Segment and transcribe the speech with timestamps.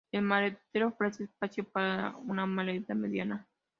[0.11, 3.47] El maletero ofrece espacio para una maleta mediana.